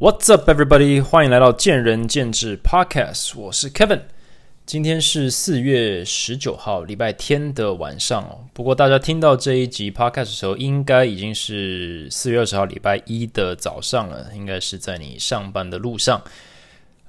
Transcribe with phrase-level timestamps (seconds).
[0.00, 1.02] What's up, everybody？
[1.02, 4.00] 欢迎来到见仁见智 Podcast，我是 Kevin。
[4.64, 8.46] 今天是四月十九号，礼拜天的晚上哦。
[8.54, 16.24] 不过大家听到这一集 Podcast 的时候，应该已经是四月二十号礼拜一的早上了，应该是在你上班的路上。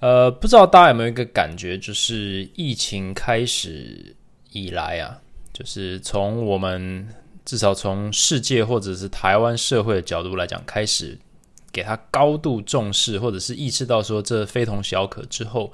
[0.02, 4.14] 呃，不知道大家有没有一个感觉，就是疫情开始
[4.52, 5.18] 以来啊，
[5.54, 7.08] 就是从我们
[7.46, 11.18] 至少从世界或者是台湾社会的角度来讲，开始。
[11.72, 15.72] 给他高度重视，或者是意识到说这非同小可之后，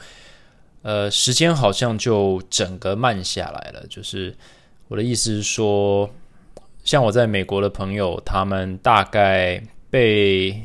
[0.82, 3.86] 呃，时间好像就整个慢下来了。
[3.90, 4.36] 就是
[4.88, 6.10] 我的意思是说，
[6.84, 10.62] 像我在美国的朋友，他们大概被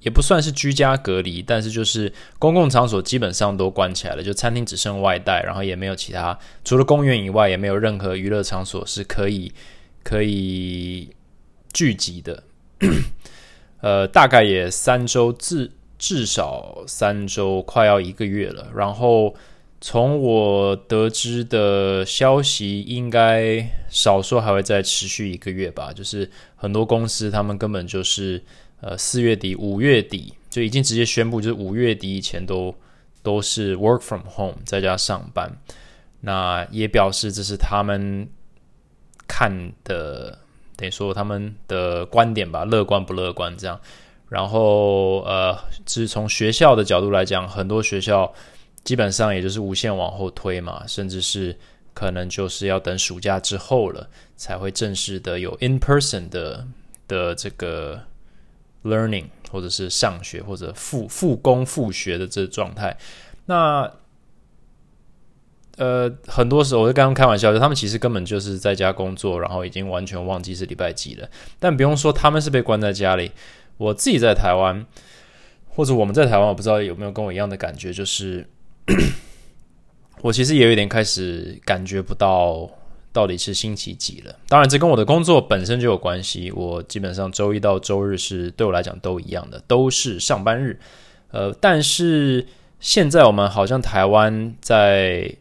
[0.00, 9.52] 也不算是居家隔离，但是就是公共场所基本上都关起来了，就餐厅只剩外带，然后也没有其他，除了公园以外，也没有任何娱乐场所是可以
[10.02, 11.10] 可以
[11.72, 12.42] 聚集的。
[13.82, 18.68] 呃，大概也三周，至至少三周，快要一个月了。
[18.74, 19.34] 然后
[19.80, 25.92] 从我得知的消息，应该少说还会再持续一个月吧。
[25.92, 28.42] 就是很多公司他们根本就是
[28.82, 32.74] 呃四月底、五月底就已经直接宣布，就是五月底以前都
[33.22, 35.50] 都是 work from home 在家上班。
[36.20, 38.28] 那也表示这是他们
[39.26, 40.38] 看的。
[40.80, 43.78] 等于说他们的观点吧，乐观不乐观这样。
[44.30, 48.32] 然后呃，是从学校的角度来讲，很多学校
[48.82, 51.54] 基本上也就是无限往后推嘛，甚至是
[51.92, 56.66] 可能就是要等暑假之后了，才会正式的有 in person 的
[57.06, 58.00] 的这个
[58.84, 62.96] learning 或者是上学或者复复工复学的这状态。
[63.44, 63.92] 那
[65.80, 71.26] 呃，很多时候我就刚刚开玩笑，就他们其实根本就是在家工作，然后已经完全忘记是礼拜几了。
[71.58, 73.30] 但不用说，他们是被关在家里。
[73.78, 74.84] 我自己在台湾，
[75.70, 78.46] 或者我们在台湾，我不知道有没有跟我一样的感觉，就是
[80.20, 82.68] 我其实也有点开始感觉不到
[83.10, 84.36] 到底是星期几了。
[84.48, 86.52] 当然，这跟我的工作本身就有关系。
[86.52, 90.78] 我基本上周一到周日是对我来讲都一样的，都是上班日。
[91.30, 92.46] 呃，但是
[92.80, 95.34] 现在我们好像台湾在。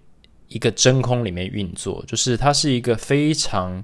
[0.50, 3.84] 一个真空里面运作，就是它是一个非常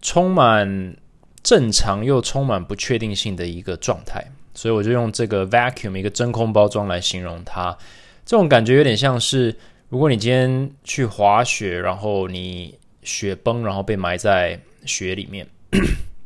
[0.00, 0.96] 充满
[1.42, 4.24] 正常又充满不确定性的一个状态，
[4.54, 7.76] 所以我就用这个 vacuum 一个真空包装来形容它。
[8.24, 9.54] 这种感觉有点像是，
[9.88, 15.46] 如果你今天去滑雪，然后你雪崩，然后被埋在雪里面，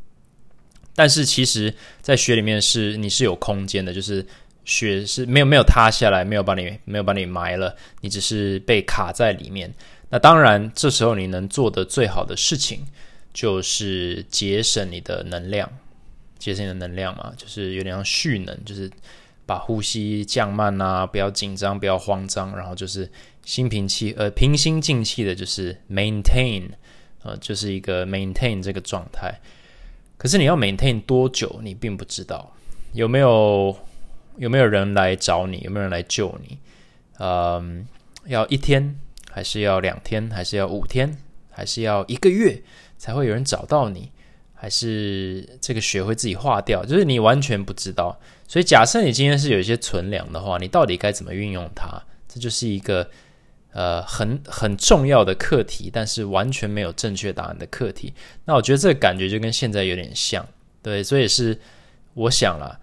[0.93, 4.25] 但是其实，在雪里面是你是有空间的，就是。
[4.67, 9.73] 雪是没有没有塌下来，没有把你没有把你埋了，你只是被卡在里面。
[10.09, 12.85] 那当然，这时候你能做的最好的事情
[13.33, 15.71] 就是节省你的能量，
[16.37, 18.91] 节省你的能量嘛，就是有点像蓄能，就是
[19.45, 23.09] 把呼吸降慢啊，不要紧张，不要慌张，然后就是
[23.45, 26.63] 心平气呃平心静气的，就是 maintain
[27.23, 29.39] 呃，就是一个 maintain 这个状态。
[30.17, 32.53] 可是你要 maintain 多久，你并不知道
[32.91, 33.73] 有没有。
[34.37, 35.59] 有没有人来找你？
[35.59, 36.57] 有没有人来救你？
[37.19, 37.87] 嗯，
[38.25, 38.99] 要一天，
[39.31, 41.17] 还是要两天，还是要五天，
[41.49, 42.61] 还是要一个月
[42.97, 44.11] 才会有人找到你？
[44.53, 46.83] 还是这个雪会自己化掉？
[46.83, 48.19] 就是你完全不知道。
[48.47, 52.01] 所以，假设你今天是有一些存粮的话，你到底该怎么运用它？
[52.27, 53.07] 这就是一个
[53.71, 58.13] 呃很很重要的课题，但是完全没有正确答案的课题。
[58.45, 60.43] 那我觉得这个感觉就跟现在有点像，
[60.81, 61.59] 对，所以是
[62.13, 62.79] 我想了。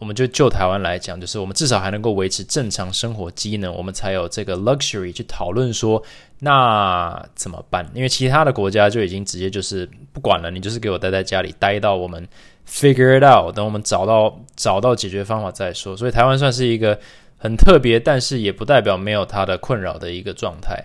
[0.00, 6.02] 我们就就台湾来讲，就是我们至少还能够维持正常生活机能，我们才有这个 luxury 去讨论说
[6.38, 7.86] 那怎么办？
[7.92, 12.26] 因为其他的国家就已经直接就是不管了，你就是给我待在家里，待到我们
[12.66, 15.94] figure it out，等我们找到找到解决方法再说。
[15.94, 16.98] 所以台湾算是一个
[17.36, 20.82] 很特别，但是也不代表没有它的困扰的一个状态。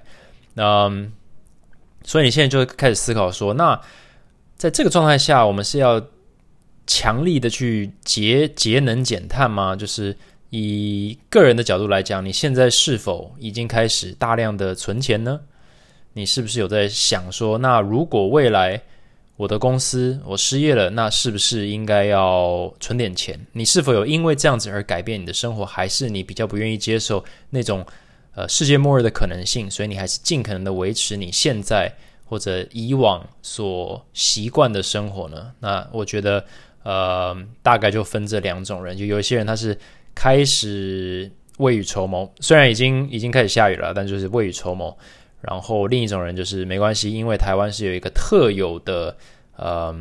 [0.56, 0.92] 那，
[2.04, 3.80] 所以你现在就开始思考说，那
[4.58, 6.06] 在这个状态下，我们是要。
[6.88, 9.76] 强力的去节节能减碳吗？
[9.76, 10.16] 就是
[10.52, 15.42] 以个人的角度来讲，你现在是否已经开始大量的存钱呢？
[16.14, 18.80] 你是不是有在想说，那如果未来
[19.36, 23.38] 我的公司我失业了，那是不是应该要存点钱？
[23.54, 27.86] 你是否有因为这样子而改变你的生活，还是你比较不愿意接受那种
[28.36, 29.70] 呃世界末日的可能性？
[29.70, 31.92] 所以你还是尽可能的维持你现在
[32.24, 35.52] 或者以往所习惯的生活呢？
[35.60, 36.46] 那我觉得。
[36.86, 39.76] 呃，大概就分这两种人，就有一些人他是
[40.14, 44.96] 开始未雨绸缪，虽然已经已经开始下雨了，但就是未雨绸缪。
[45.42, 49.18] 然后另一种人就是没关系，因为台湾是有一个特有的，
[49.58, 49.96] 呃，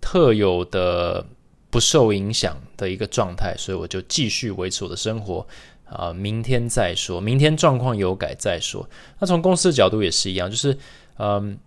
[0.00, 1.24] 特有的
[1.70, 5.46] 不受影响的一个状态，所以我就继续维持我的生活
[5.84, 8.88] 啊，明天再说，明天状况有改再说。
[9.18, 10.76] 那从公司的角度也是一样，就是
[11.18, 11.58] 嗯，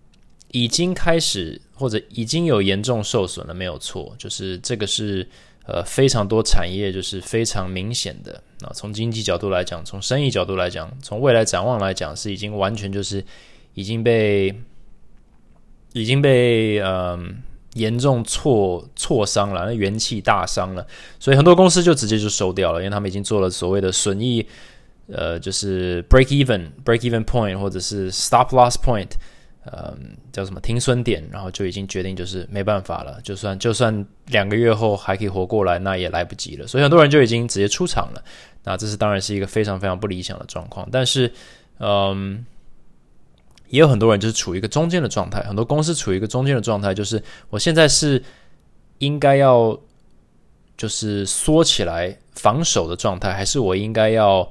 [0.52, 5.28] 已经开始或者已经有严重受损了，没有错，就是这个是
[5.66, 8.42] 呃非常多产业就是非常明显的。
[8.60, 13.24] 那从经济角度来讲，从生意角度来讲，从未来展望来讲，是已经完全就是
[13.74, 14.56] 已经被
[15.94, 17.42] 已经被嗯。
[17.76, 20.86] 严重挫挫伤了，那元气大伤了，
[21.22, 24.46] 所以很多公司就直接就收掉了，因为他们已经做了所谓的损益，
[25.08, 29.08] 呃，就是 break even break even point 或者是 stop loss point，
[29.64, 29.96] 呃，
[30.32, 38.24] 叫什么停损点，然后就已经决定就是没办法了，就算就算两个月后还可以活过来，那也来不及了，所以很多人就已经直接出场了，
[38.64, 41.32] 那这是当然是一个非常非常不理想的状况，但是，
[41.80, 42.46] 嗯。
[43.70, 48.22] 也有很多人就是处于一个中间的状态，很多公司处于一个中间的状态，就是我现在是
[48.98, 49.80] 应该要
[50.76, 54.46] 就是缩起来防守的状态，还是我应该要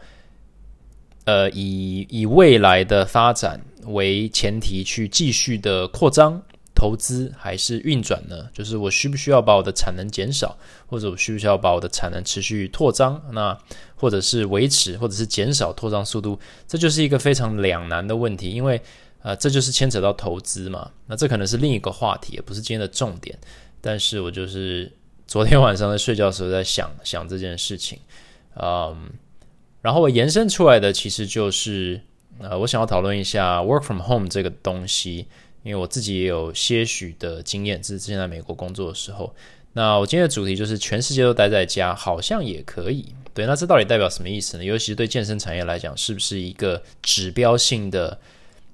[1.27, 6.41] 呃以以未来的发展为前提去继续的扩张
[6.75, 8.49] 投资，还是运转呢？
[8.53, 10.57] 就是我需不需要把我的产能减少，
[10.87, 13.23] 或者我需不需要把我的产能持续扩张？
[13.33, 13.59] 那
[13.97, 16.39] 或者是维持，或者是减少扩张速度？
[16.67, 18.81] 这就是一个非常两难的问题，因为。
[19.23, 20.91] 啊，这就是牵扯到投资嘛？
[21.07, 23.39] 那这可能是另一个话题，也不是今天的重点。
[23.83, 24.91] 但是我就是
[25.27, 27.99] 昨天晚上在睡觉的时候在想想这件事情，
[28.57, 29.11] 嗯，
[29.83, 32.01] 然后我延伸出来的其实就是，
[32.41, 35.27] 呃，我想要讨论一下 work from home 这个东西，
[35.63, 39.35] 因为我自己也有些许的经验，是之前在美国工作的时候。
[39.75, 43.07] 那我今天的主题就是全世界都待在家，好像也可以。
[43.33, 44.65] 对，那这到底代表什么意思呢？
[44.65, 48.19] 尤其是对健身产业来讲，是不是一个指标性的？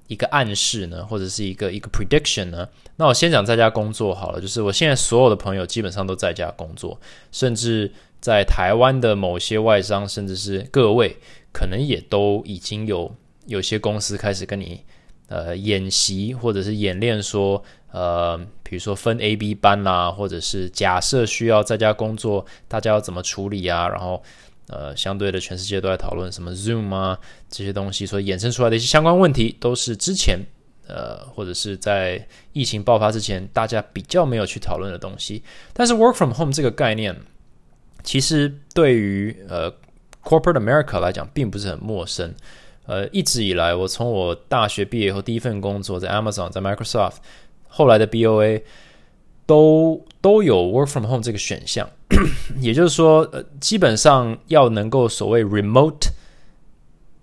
[0.07, 2.65] 一个暗示呢，或者是一个一个 prediction 呢？
[2.95, 6.97] 那我先讲在家工作好了，就是我现在所有的朋友基本上都在家工作，
[7.29, 7.91] 甚至
[8.21, 11.17] 在台湾的某些外商，甚至是各位，
[11.51, 13.13] 可能也都已经有
[13.47, 14.83] 有些公司开始跟你
[15.27, 23.89] 呃演习或者是演练，说呃，比如说分 A、B 班啦，或者是假设需要在家工作，大家要怎么处理啊？
[23.89, 24.21] 然后。
[24.69, 27.17] 呃，相对的，全世界都在讨论什么 Zoom 啊
[27.49, 30.37] 这些东西，所以衍生出来的一些相关问题，都是之前
[30.85, 35.41] 呃或者是在疫情爆发之前，大家比较没有去讨论的东西。
[35.71, 37.15] 但是 Work from Home 这个概念，
[38.03, 39.71] 其实对于呃
[40.21, 42.35] Corporate America 来讲，并不是很陌生。
[42.87, 47.17] 呃，一直以来，我从我大学毕业后第一份工作在 Amazon，在 Microsoft，
[47.67, 48.63] 后来的 BOA。
[49.47, 51.89] 都都有 work from home 这个选项，
[52.59, 56.09] 也就是说，呃，基本上要能够所谓 remote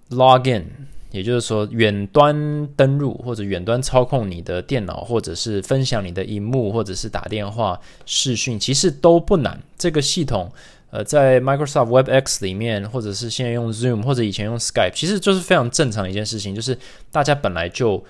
[0.09, 0.65] login，
[1.11, 9.63] 也就是说远端登录或者远端操控你的电脑，或者是分享你的荧幕，或者是打电话视讯，其实都不难。
[9.77, 10.51] 这个系统，
[10.95, 16.79] 呃，在 Microsoft Webex 里面，或者是现在用 Zoom，或者以前用 Skype，其实就是非常正常的一件事情，就是
[17.11, 18.05] 大家本来就。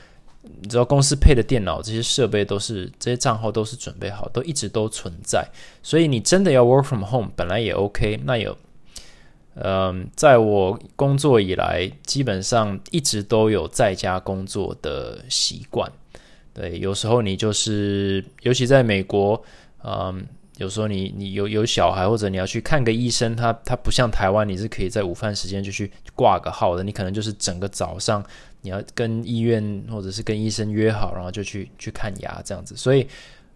[0.61, 5.43] 你知道公司配的电脑这些设备都是这些账号都是准备好，都一直都存在，
[5.83, 8.21] 所以你真的要 work from home 本来也 OK。
[8.27, 8.55] 那有，
[9.55, 15.91] 嗯，在我工作以来，基本上一直都有在家工作的习惯。
[16.53, 19.43] 对，有时候你就是，尤其在美国，
[19.83, 20.27] 嗯，
[20.59, 28.25] 有时候你你有有小孩或者你要去看个医生，他他不像台湾，你是可以在午饭时间就去挂个号的，你可能就是整个早上。
[28.63, 32.75] 你要跟医院或者是跟医生约好，然后就去去看牙这样子。
[32.75, 33.07] 所以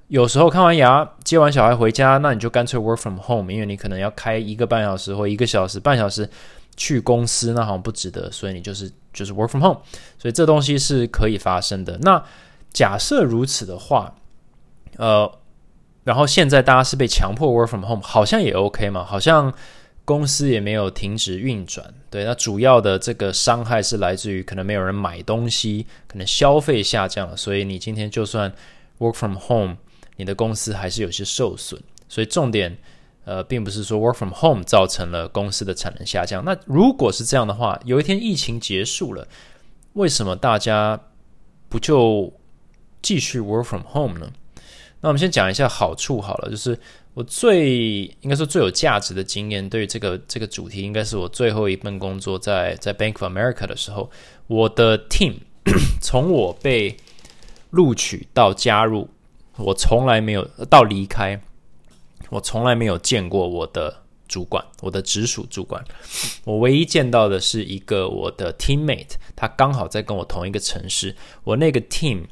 [0.08, 6.28] 有时候看完牙接完小孩回家，那你就干脆 work from home，因为你可能要开一个半小时或一个小时、半小时
[6.76, 8.30] 去公司，那好像不值得。
[8.30, 9.80] 所以你就是就是 work from home。
[10.18, 11.96] 所以这东西是可以发生的。
[12.02, 12.22] 那
[12.74, 14.14] 假设如此的话，
[14.98, 15.37] 呃，
[16.08, 19.04] 然后现在大家是被强迫 work from home，好像也 OK 嘛？
[19.04, 19.52] 好像。
[20.08, 28.50] 公司也没有停止运转，对，那主要的这个伤害是来自于可能没有人买东西，可能消费下降了，所以你今天就算
[29.00, 29.76] work from home，
[30.16, 31.78] 你的公司还是有些受损。
[32.08, 32.78] 所以重点，
[33.26, 36.42] 呃，并不是说 work from home 造成了公司的产能下降。
[36.42, 39.28] 那如果是这样的话，有一天疫情结束了，
[39.92, 40.98] 为什么大家
[41.68, 42.32] 不就
[43.02, 44.32] 继续 work from home 呢？
[45.00, 46.78] 那我们先讲一下好处好了，就是。
[47.14, 54.08] 我最应该说最有价值的经验，对于这个这个主题，应该是我最后一份工作在在 Bank of America 的时候，
[54.46, 55.34] 我的 team
[56.00, 56.96] 从我被
[57.70, 59.08] 录取到加入，
[59.56, 61.42] 我从来没有到离开，
[62.30, 65.84] 我从来没有见过我的主管，我的直属主管，
[66.44, 72.26] 我唯一见到的是一个我的 teammate，他刚好在跟我同一个城市，我那个 team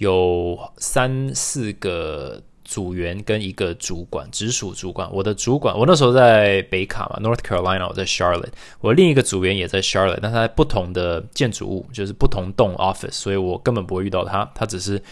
[0.00, 2.42] 有三四个。
[2.62, 5.10] 组员跟一个主管，直属主管。
[5.12, 8.52] 我的主管，我那时候在北卡嘛，North Carolina，我在 Charlotte。
[8.80, 14.48] 我另一个组员也在 Charlotte，但他在不同的建筑物，就是不同栋 office，所以我根本不会遇到他。
[14.54, 15.02] 他只是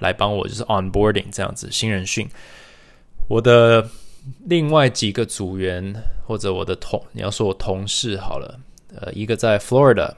[0.00, 2.28] 来帮我，就是 onboarding 这样子，新人训。
[3.28, 3.88] 我的
[4.46, 5.94] 另外几个组员
[6.26, 8.58] 或者我的同，你要说我同事好了，
[8.92, 10.12] 呃，一个在 Florida，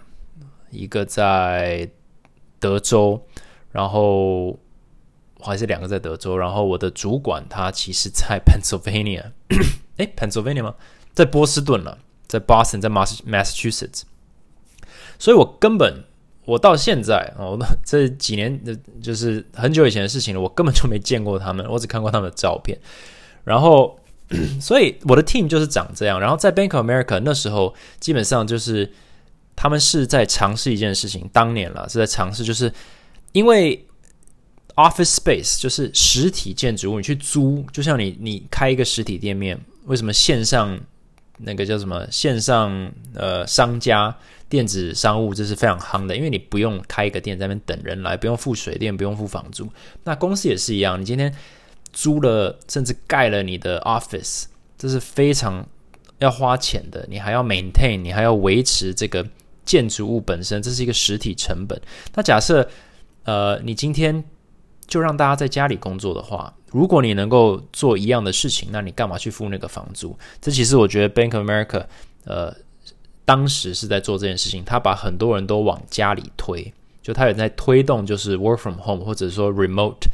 [0.71, 1.87] 一个在
[2.59, 3.23] 德州，
[3.76, 4.59] 然后。
[5.38, 9.23] 还是两个在德州，然后我的主管他其实在 Pennsylvania，
[9.99, 10.75] 哎，Pennsylvania 吗？
[11.14, 14.02] 在波士顿了，在 Boston，在 Massachusetts，
[15.18, 16.02] 所以我根本
[16.47, 22.76] 我到现在哦，这几年的就是很久以前的事情了，我根本就没见过他们，我只看过他们的照片。
[23.45, 24.00] 然后，
[24.59, 26.18] 所以我的 team 就是长这样。
[26.18, 28.90] 然后在 Bank of America 那时候，基本上就是
[29.54, 32.73] 他们是在尝试一件事情，当年了是在尝试，就是
[33.37, 33.83] 因为。
[34.78, 40.78] Office space 就是实体建筑物，你去租，就像你你开一个实体店面，为什么线上
[41.38, 44.14] 那个叫什么线上呃商家
[44.50, 49.66] 电子商务这是非常夯的，因为你不用开一个店在那边等人来，不用付水电，不用付房租。
[50.05, 51.35] 那公司也是一样，你今天
[51.90, 54.45] 租了甚至盖了你的 office，
[54.76, 55.66] 这是非常
[56.19, 59.26] 要花钱的，你还要 maintain，你还要维持这个
[59.64, 61.81] 建筑物本身，这是一个实体成本。
[62.14, 62.69] 那假设
[63.26, 64.25] 呃你今天
[64.87, 70.16] 就让大家在家里工作的话，如果你能够做一样的事情，那你干嘛去付那个房租？
[70.40, 71.85] 这其实我觉得 Bank of America，
[72.25, 72.54] 呃，
[73.25, 80.06] 当时是在做这件事情，他把很多人都往家里推，就他也在推动，就是 Work from Home 或者说 Remote，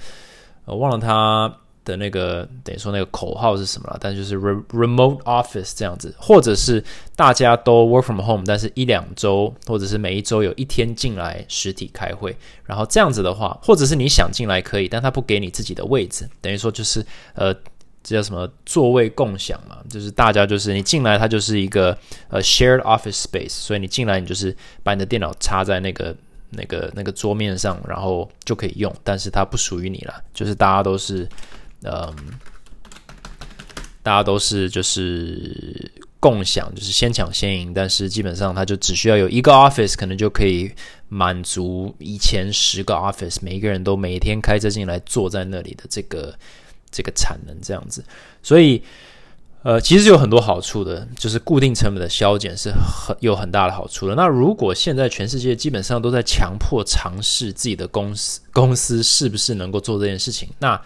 [0.64, 1.58] 呃忘了他。
[1.84, 3.98] 的那个等于说那个口号是什么了？
[4.00, 6.82] 但就是 remote office 这样子，或者是
[7.16, 17.52] 大家都 work from home，但是一两周或者是每一周有一天进来实体开会，然后这样子的话，或者是你想进来可以，但他不给你自己的位置，等于说就是呃，
[18.04, 19.78] 这叫什么座位共享嘛？
[19.90, 21.98] 就是大家就是你进来，它就是一个
[22.28, 26.14] 呃 shared office space，所以你进来你就是把你的电脑插在那个
[26.50, 31.28] 那个那个桌面上，然后就可以用，但是它不属于你了，就是大家都是。
[31.84, 32.14] 嗯，
[34.02, 40.70] 大家都是就是共享，就是先抢先赢，但是基本上它就只需要有一个 office，可能就可以
[41.08, 46.34] 满足以前十个 office，每一个人都每天开车进来坐在那里的这个
[46.90, 48.04] 这个产能这样子，
[48.42, 48.82] 所以
[49.64, 54.14] 呃，其实有很多好处的，就是固定成本的削减是很有很大的好处的。
[54.16, 60.80] 那如果现在全世界基本上都在强迫尝试自己的公司公司是不是能够做这件事情，那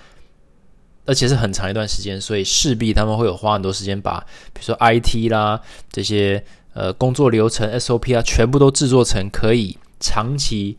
[1.07, 4.19] 而且是很长一段时间，所以势必他们会有花很多时间把，
[4.53, 5.61] 比如说 IT 啦
[5.91, 6.45] 这些
[6.75, 10.77] 呃工作流程 SOP 啊，全部都制作成可以长期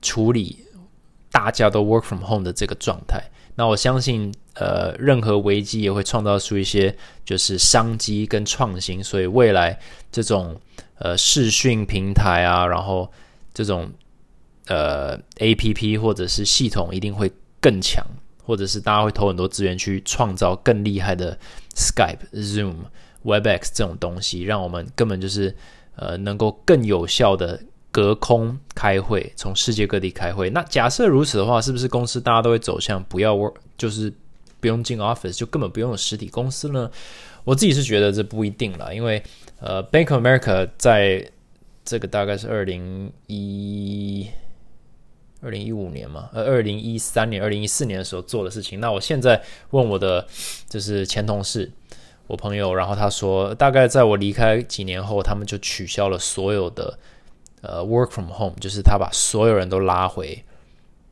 [0.00, 0.64] 处理，
[1.30, 3.22] 大家都 work from home 的这个状态。
[3.58, 9.02] 那我相信，呃，任何危机也会创造出一些就是商机跟创新。
[9.02, 9.78] 所以未来
[10.12, 10.60] 这种
[10.98, 13.10] 呃视讯平台啊，然后
[13.54, 13.90] 这种
[14.66, 18.04] 呃 APP 或者是系统一定会更强。
[18.46, 21.36] 或者是大家会投很多资源去创造更厉害的
[21.74, 22.76] Skype、Zoom、
[23.24, 25.52] Webex 这种东西，让我们根本就是
[25.96, 27.60] 呃能够更有效的
[27.90, 30.48] 隔空开会，从世界各地开会。
[30.48, 34.12] 那假设如此的话，是不是公司大家都会走向不要 work，就是
[34.60, 36.88] 不用进 office，就根本不用有实体公司呢？
[37.42, 39.20] 我自己是觉得这不一定了，因为
[39.58, 41.28] 呃，Bank of America 在
[41.84, 44.28] 这个大概是二零一。
[45.42, 48.80] 二零一五年嘛，呃，二零一三年、二零一四年的时候做的事情。
[48.80, 49.40] 那我现在
[49.70, 50.26] 问我的
[50.68, 51.70] 就是前同事，
[52.26, 56.98] 我朋友，然后他说，大概在我离开几年后，他们就取消了所有的
[57.60, 60.42] 呃 work from home，就是他把所有人都拉回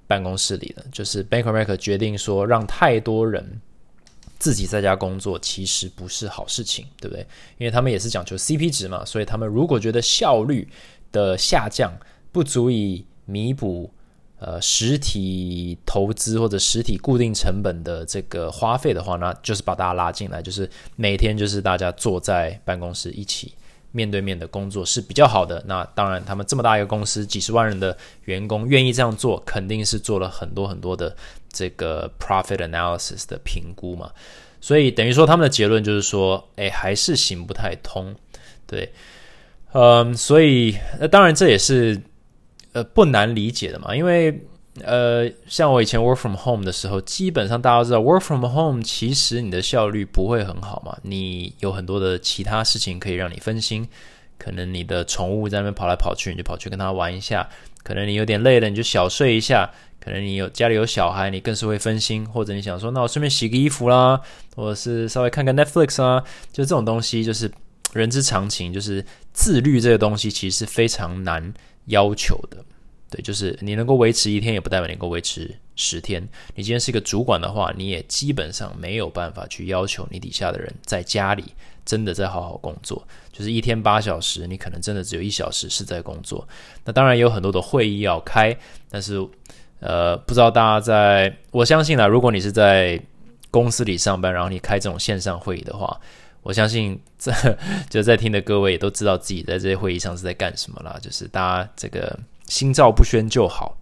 [0.07, 0.85] 办公室里了。
[0.90, 3.61] 就是 Bank of America 决定说，让太多人
[4.38, 7.21] 自己在家工作，其实不是好事情，对不对？
[7.59, 10.66] 因为他们也是讲求 CP 值嘛，所以他们如果觉得效率
[11.12, 11.93] 的下降
[12.33, 13.93] 不足以弥补。
[14.46, 23.54] 呃，实体投资或者实体固定成本的这个花费的话，那就是把大家拉进来，就是每天就是大家坐在办公室一起
[23.92, 25.64] 面对面的工作是比较好的。
[25.66, 31.16] 那当然，他们这么大一个公司，几十万人的员工愿意这样做，肯定是做了很多很多的
[31.50, 34.12] 这个 profit analysis 的评估嘛。
[34.60, 38.14] 所以等于说，他们的结论就是说，哎，还是行不太通。
[38.66, 38.92] 对，
[39.72, 41.98] 嗯，所以那当然这也是。
[42.75, 44.38] 呃，不难理解的嘛，因为
[44.83, 53.88] 呃，像我以前 work from home 的时候，基本上大家都知道 work from home 其实你的效率不会很好嘛，你有很多的其他事情可以让你分心，
[54.37, 57.49] 可能你的宠物在那边跑来跑去，你就跑去跟它玩一下，
[57.85, 64.21] 可能你有点累了，你就小睡一下，可能你有家里有小孩，你更是会分心，或者你想说，那我顺便洗个衣服啦，
[64.57, 66.21] 或者是稍微看个 Netflix 啊，
[66.52, 67.49] 就这种东西，就是
[67.93, 71.54] 人之常情，就是自律这个东西其实是非常难
[71.87, 72.57] 要求的。
[73.11, 76.23] 对，就是你能够维持一天，也不代表能够维持十天。
[76.55, 81.45] 你今天是一个主管的话，你也基本上没有办法去要求你底下的人在家里
[81.85, 83.07] 真的在好好工作。
[83.33, 86.47] 就是一天八小时，你可能真的只有一小时是在工作。
[86.85, 88.57] 那当然有很多的会议要开，
[88.91, 89.26] 但是。
[89.81, 92.99] 呃，不知道大家在，我相信啦，如果你是在
[93.50, 96.00] 公司里上班，然后你开这种线上会议的话，
[96.44, 97.58] 我相信在
[97.90, 100.96] 就在听的各位也都知道自己在这些会议上是在干什么啦。
[101.02, 103.76] 就是大家这个心照不宣就好。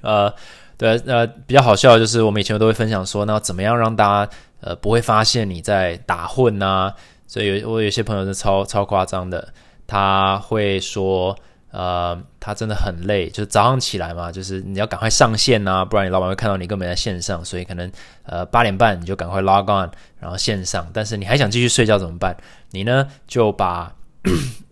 [0.00, 0.32] 呃，
[0.78, 6.94] 对，呃，比较好笑的就是我们以前都会分享说，那怎么样让大家呃不会发现你在打混呐？
[7.26, 9.52] 所以有我有些朋友是超超夸张的，
[9.86, 11.36] 他会说。
[11.70, 17.90] 呃，他真的很累，就是早上起来嘛，就是你要赶快上线呐，不然你老板会看到你根本在线上，所以可能
[18.22, 20.88] 呃八点半你就赶快 log on，然后线上。
[20.92, 22.34] 但是你还想继续睡觉怎么办？
[22.70, 23.94] 你呢就把，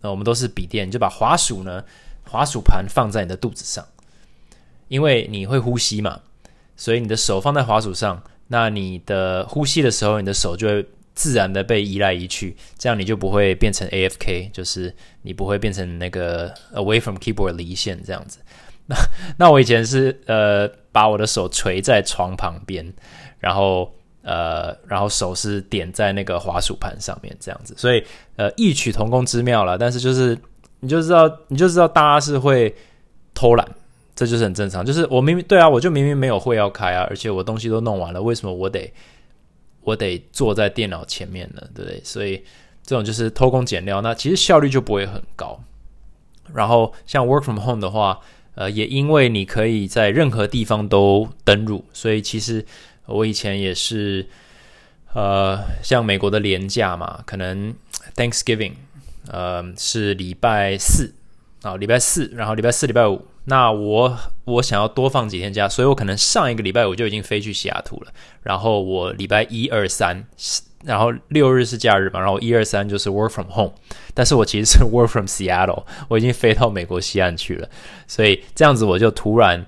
[0.01, 1.85] 那 我们都是笔电，就把滑鼠呢，
[2.29, 3.85] 滑鼠盘放在你的肚子上，
[4.89, 6.21] 因为你会呼吸嘛，
[6.77, 10.87] 所以你的手放在滑鼠上，那你的呼吸的时候，你的手就会。
[11.17, 18.39] 自然的被移来移去，这样你就不会变成 A F K，就是你不会变成那个 away from keyboard 离线这样子。
[18.87, 18.95] 那
[19.39, 22.87] 那我以前是呃把我的手垂在床旁边，
[23.41, 23.91] 然后
[24.23, 28.05] 呃然后手是点在那个滑鼠盘上面这样子，所以
[28.37, 29.79] 呃异曲同工之妙了。
[29.79, 30.39] 但是就是
[30.81, 32.73] 你就知道你就知道大家是会
[33.33, 33.67] 偷懒，
[34.15, 34.85] 这就是很正常。
[34.85, 38.93] 就是我明明对啊，我就明明没有会要开啊，而且我东西都弄完了，为什么我得？
[39.87, 42.01] 我得坐在电脑前面了，对不对？
[42.03, 42.43] 所以
[42.83, 45.61] 这种就是偷工减料，那其实效率就不会很高。
[46.53, 48.19] 然后像 work from home 的话，
[48.57, 52.67] 呃，也因为你可以在任何地方都登录，所以其实
[53.07, 54.27] 我以前也是，
[55.15, 57.73] 呃，像美国的廉价嘛，可能
[58.17, 58.73] Thanksgiving，
[59.29, 61.15] 呃，是礼拜四
[61.63, 63.25] 啊，礼拜四，然后礼拜四、礼拜五。
[63.49, 68.13] 那我我想要多放几天假，所以我可能上一个礼拜我就已经飞去西雅图了。
[68.43, 70.27] 然后我礼拜一二三，
[70.85, 73.73] 然后六日是假日嘛，然后一二三就是 work from home。
[74.15, 77.69] 但是我其实是 work from Seattle，我已经飞到美国西岸去了。
[78.09, 79.65] 所以这样子我就突然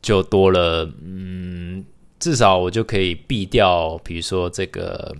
[0.00, 1.84] 就多了，嗯，
[2.18, 5.14] 至少我就可以避掉，比如说这个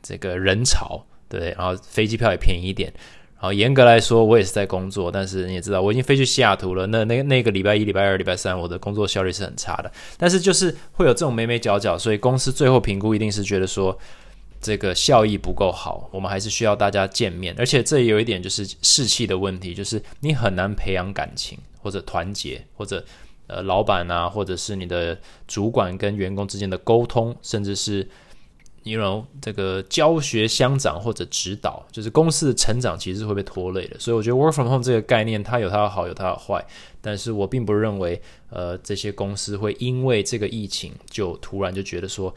[0.00, 2.92] 这个人潮，对，然后飞机票也便宜一点。
[3.38, 6.86] 好，严格来说，我也是在工作，但是你也知道，我已经飞去西雅图了。
[6.86, 9.92] 那那那个礼拜一、礼拜二、礼拜三，我的工作效率是很差的。
[10.16, 13.96] 但是就是会有这种眉眉角角，所以公司最后评估一定是觉得说
[14.58, 17.54] 这个效益不够好，我们还是需要大家见面。
[17.58, 23.04] 而且这也有一点就是士气的问题，就是你很难培养感情或者团结，或者
[23.48, 28.08] 呃老板啊，或者是你的主管跟员工之间的沟通，甚至是。
[28.86, 33.98] 你 know 这个教学相长或者指导，就是公司的成长其实是会被拖累的。
[33.98, 36.64] 所以我觉得 work from home 这个概念，它有它的好，有它的坏。
[37.00, 42.32] 但是我并不认为，呃，这些公司会因为这个疫情就突然就觉得说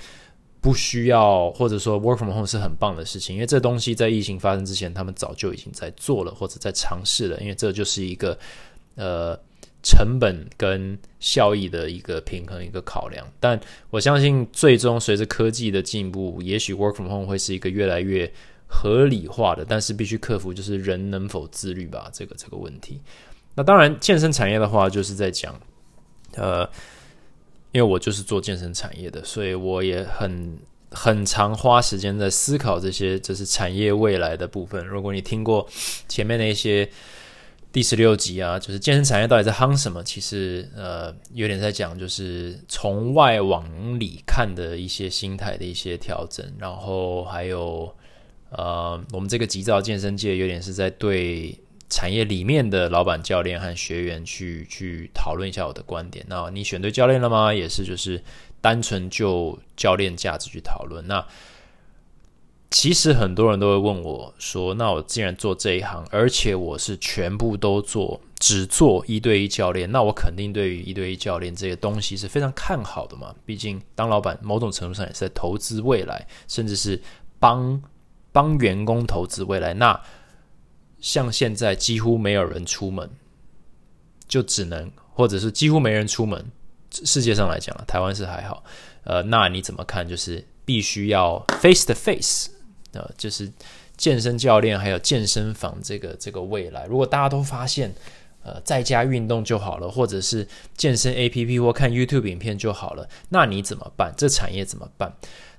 [0.60, 3.36] 不需要，或者说 work from home 是很棒的事情。
[3.36, 7.40] 因为这东西在疫情发生之前，他们早就已经在做了或者在尝试了。
[7.40, 8.36] 因为这就是一个
[8.96, 9.40] 呃。
[9.82, 13.26] 成本跟效益的一个平衡，一个考量。
[13.40, 18.30] 但我相信，最终随着科技的进步，也许 work from home 会是一个越来越
[18.68, 19.64] 合理化的。
[19.64, 23.00] 但是必须克服就是人能否自律吧，这个这个问题。
[23.56, 25.58] 那当然，健身产业的话，就是在讲，
[26.36, 26.70] 呃，
[27.72, 30.60] 因为我就是做健身产业的，所以我也很
[30.92, 34.86] 很常花时间在思考这些，就是产业未来的部分。
[34.86, 35.66] 如果你听过
[36.10, 36.90] 前面那些。
[37.72, 40.04] 第十六集啊，就是健身产业到底在夯什么？
[40.04, 47.96] 其实呃，有点在讲，就是从外往里看的一些心态的一些调整，然后还有
[48.50, 51.56] 呃，我们这个急躁健身界有点是在对
[51.90, 56.26] 产业里面的老板、教练和学员去去讨论一下我的观点。
[56.28, 57.54] 那你选对教练了吗？
[57.54, 58.20] 也是就是
[58.62, 61.06] 单纯就教练价值去讨论。
[61.08, 61.24] 那
[62.72, 73.34] 其实很多人都会问我说：“那我既然做这一行，而且我是全部都做，只做一对一教练，那我肯定对于一对一教练这些东西是非常看好的嘛？
[73.44, 77.02] 毕竟当老板，某种程度上也是在投资未来，甚至是
[77.40, 77.82] 帮
[78.32, 79.74] 帮员工投资未来。
[79.74, 80.00] 那
[81.00, 83.10] 像现在几乎没有人出门，
[84.28, 86.52] 就只能或者是几乎没人出门。
[86.92, 88.64] 世界上来讲，台湾是还好。
[89.06, 90.08] 呃，那你怎么看？
[90.08, 92.52] 就是必须要 face to face。”
[92.94, 93.52] 呃，就是
[93.98, 97.94] 健身教练还有健身房这个这个未来，如果大家都发现
[98.44, 104.14] 呃在家运动就好了，或者是健身 A P P 或看 YouTube 影片就好了，那你怎么办？
[104.18, 105.14] 这产业怎么办？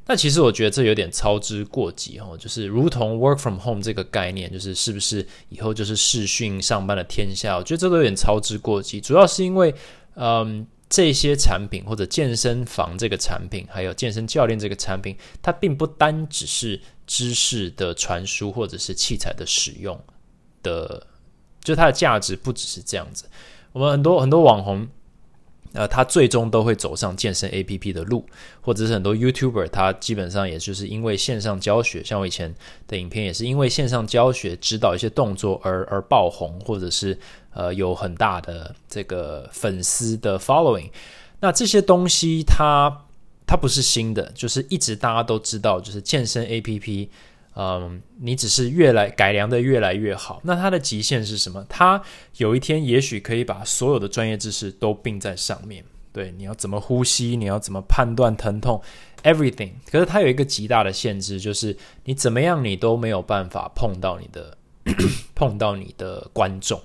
[0.06, 7.56] 那其实我觉得这有点操之过急哦，就是如同 work from home 这个概念，就是是不是以后就是视讯上班的天下？
[7.56, 9.00] 我觉得这都有点操之过急。
[9.00, 9.72] 主要是因为，
[10.16, 19.98] 嗯，这些产品或者健身房这个产品，还有健身教练这个产品，它并不单只是知识的传输或者是器材的使用
[20.62, 21.04] 的，
[21.60, 23.24] 就它的价值不只是这样子。
[23.72, 24.86] 我们很多很多网红。
[25.72, 28.26] 呃，他最终都会走上健身 A P P 的路，
[28.60, 32.52] 或者是很多 YouTuber，他基本上也就是因为线上教学，像我以前
[32.88, 37.16] 的影片也是因为线上教学指导一些动作而而爆红，或者是
[37.54, 40.90] 呃有很大的这个粉丝的 following。
[41.38, 43.04] 那这些东西它
[43.50, 47.10] 它不是新的，就是一直大家都知道，就是健身 A P P。
[47.56, 51.66] 嗯，你只是越来改良的越来越好，那它的极限是什么？
[51.68, 52.00] 它
[52.36, 55.84] 有一天也许可以把所有的专业知识都并在上面。
[56.12, 58.80] 对，你要怎么呼吸，你要怎么判断疼痛
[59.24, 59.72] ，everything。
[59.90, 64.56] 可是它有一个极大的限制，就是你怎么样，你都没有办法碰到你的
[65.34, 66.80] 碰到你的观众。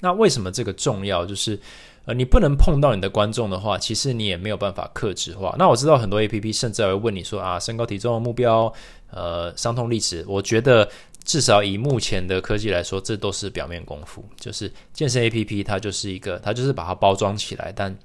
[0.00, 1.26] 那为什么这个重要？
[1.26, 1.60] 就是
[2.06, 5.54] 呃，你不能碰到你的观众的话，其实你也没有办法克制化。
[5.58, 8.72] 那我知道很多 A P P 甚至还会问你说啊，身高体重的目标。
[9.12, 10.88] 呃，伤痛历史，我觉得
[11.24, 14.24] 至少以目前的科技来说，这都是表面功夫。
[14.38, 17.98] 就是健身 A P P，它就是一个，它就是把它包装起来，但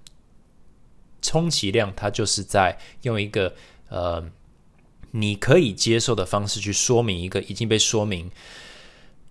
[1.22, 3.54] 充其量它就是在用一个
[3.90, 4.24] 呃
[5.12, 8.30] 你可以接受的方式去说明一个已经被说明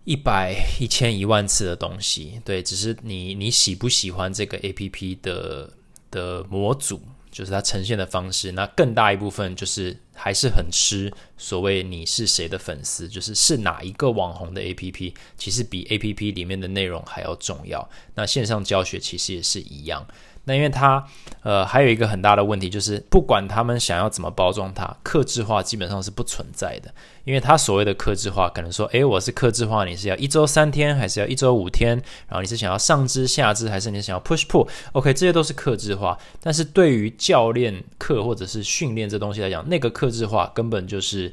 [0.04, 2.40] 一百、一千、一万次的东西。
[2.44, 5.70] 对，只是你你喜不喜欢这个 A P P 的
[6.10, 7.00] 的模组。
[7.34, 17.90] 就是它呈现的方式，那更大一部分就是还是很吃所谓你是谁的粉丝，就是是哪一个网红的 A P P，其实比 A P P 里面的内容还要重要。
[18.14, 20.06] 那线上教学其实也是一样。
[20.44, 21.04] 那因为它，
[21.42, 26.92] 呃，还有一个很大的问题，就是不管他们想要怎么包装它，克制化基本上是不存在的。
[27.24, 31.96] 因为它所谓的克制化，可能说，诶，我是克制化，你是要一周三天，还是要一周五天？
[32.28, 36.18] 然后你是想要上肢、下肢，还是你想要 push pull？OK，这些都是克制化。
[36.42, 41.32] 但是对于教练课或者是训练这东西来讲，那个克制化根本就是，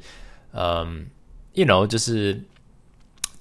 [0.54, 1.06] 嗯
[1.54, 2.41] ，you know，就是。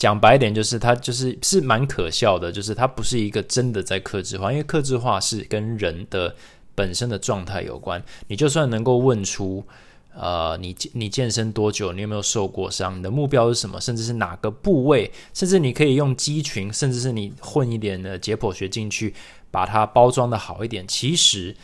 [0.00, 6.34] 讲白一点，就是它就是是蛮可笑的，就是它不是一个真的在克制化，因为克制化是跟人的
[6.74, 8.02] 本身的状态有关。
[8.26, 9.62] 你就算能够问出，
[10.14, 19.14] 呃，你你健身多久，你有没有受过伤，你的目标是什么，甚至是哪个部位，甚至你可以用肌群，甚至是你混一点的解剖学进去，
[19.50, 21.54] 把它包装的好一点，其实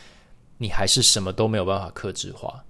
[0.59, 2.63] 你还是什么都没有办法克制化，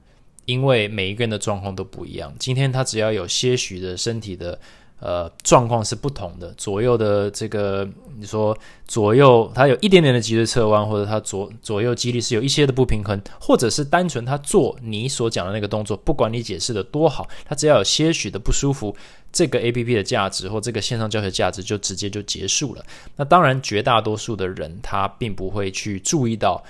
[0.45, 2.33] 因为每一个人的状况都不一样。
[2.39, 4.57] 今天他只要有些许的身体的。
[4.99, 6.51] 呃，状况是不同的。
[6.57, 8.57] 左右的这个，你说
[8.87, 18.95] 左右它有一点点的脊椎侧弯，或者它左左右肌力是有一些的不平衡，或者是单纯他做你所讲的那个动作，不管你解释的多好，他只要有些许的不舒服，
[19.31, 22.83] 这个 A P P 的价值或这个线上教学价值就直接就结束了。
[23.15, 26.63] 那当然，绝大多数的人他并不会去注意到。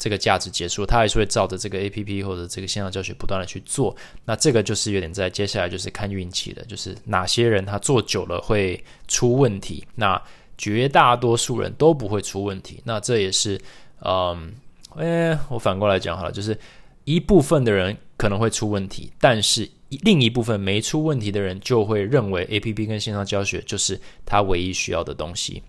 [0.00, 3.94] 这个价值结束，他还是会照着这个 A P P 或者这个线上教学不断的去做。
[4.24, 10.20] 那这个就是有点在接下来就是看运气的，就是哪些人他做久了会出问题，那
[10.56, 12.80] 绝大多数人都不会出问题。
[12.84, 13.60] 那这也是，
[14.02, 14.54] 嗯，
[14.96, 16.58] 诶，我反过来讲好了，就是
[17.04, 19.68] 一部分的人可能会出问题，但是
[20.02, 25.62] 另一部分没出问题的人就会认为 A P P 跟线上教学就是他唯一需要的东西。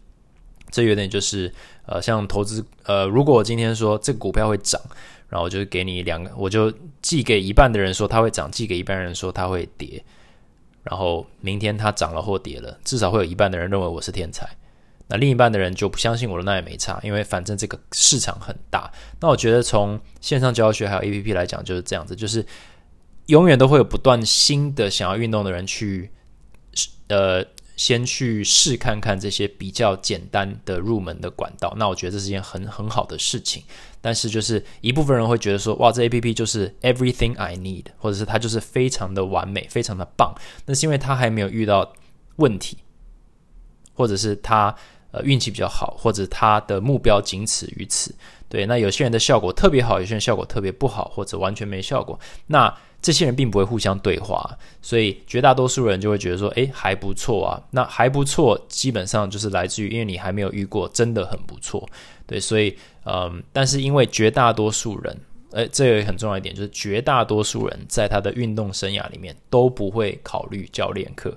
[0.72, 1.54] 这有点就是，
[1.86, 4.82] 呃，像投资，呃，如果我今天说这个股票会涨，
[5.28, 10.02] 然后我就给你两个，我就寄给一半的人说它会涨，寄给一半人说它会跌，
[10.84, 14.48] 然后明天它涨了或跌了，至少会有一半的人认为我是天才，
[15.08, 18.90] 那另一半的人就不相信我了，那也没差，因为反正这个市场很大。
[19.20, 22.46] 那我觉得从线上教学还有 A P P 来讲就是这样子，就是
[23.26, 26.10] 永远都会有不断新的想要运动的人去，
[27.10, 27.46] 呃。
[27.82, 33.64] 先去试看看这些比较简单的入门的管道，那我觉得这是件很很好的事情。
[34.00, 40.32] 但是就是一部分人会觉得说，哇，这 A P P 就是 everything I need，或者是它就是非常的完美，非常的棒。
[40.68, 41.92] 那是因为他还没有遇到
[42.36, 42.78] 问题，
[43.96, 44.76] 或者是他
[45.10, 48.14] 呃运气比较好，或者他的目标仅此于此。
[48.52, 52.20] 对，那有些人的效果特别好，有些人效果特别不好，或者完全没效果。
[52.48, 54.46] 那这些人并不会互相对话，
[54.82, 57.64] 所以绝大多数人就会觉得说，诶，还不错啊。
[57.72, 61.88] 那还不错，基本上就是来自于因为你还没有遇过真的很不错，
[62.28, 65.18] 对，所以，嗯，但是因为绝大多数人，
[65.52, 71.34] 诶，这个很重要一点就是绝大多数人在他的运动生涯里面都不会考虑教练课，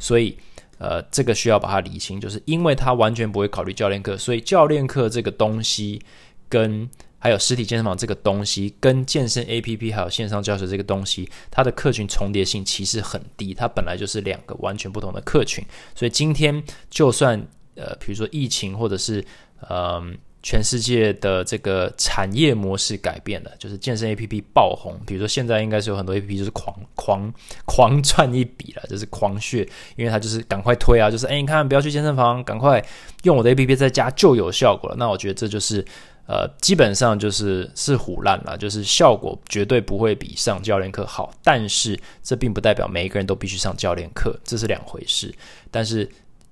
[0.00, 0.36] 所以
[0.78, 6.00] 呃，这个需要把它理清，就是因为他完全不会考虑教练课，所以教练课这个东西
[6.48, 17.40] 跟还有实体健身房这个东西，跟健身 A P P 还有线上教学这个东西，它的客群重叠性其实很低，它本来就是两个完全不同的客群，所以今天就算
[17.74, 19.24] 呃，比如说疫情或者是
[19.68, 20.16] 嗯。
[20.40, 24.96] 全世界的这个产业模式改变了，就是健身 A P P 爆红。
[25.04, 27.34] 比如说，现在应该是有很多 A P P 就是狂狂
[27.66, 32.82] 狂赚一笔了，就是狂血，因为它就是赶快推啊，就是哎，你看不要去健身房，赶快
[33.24, 34.96] 用我的 A P P 在家就有效果了。
[34.96, 35.84] 那我觉得这就是
[36.28, 41.32] 呃，基本上就是是虎烂了，就是效果绝对不会比上教练课好。
[41.42, 45.34] 但是这并不代表每一个人都必须上教练课，这是两回事。
[45.70, 46.06] 但是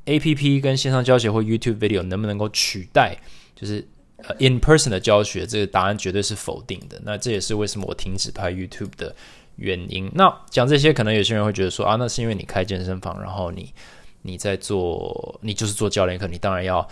[0.06, 3.18] A P P 跟线上教学或 YouTube video 能不能够取代？
[3.54, 3.86] 就是
[4.16, 6.98] 呃，in person 的教学，这个答案绝对是否定的。
[7.04, 9.14] 那这也是为什么我停止拍 YouTube 的
[9.56, 10.10] 原因。
[10.14, 13.74] 那讲这些，可能有些人会觉得说啊，那是因为你开健身房，然后你
[14.22, 16.88] 你在做，你就是做教练课，你当然要